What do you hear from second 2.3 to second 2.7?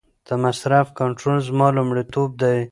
دی.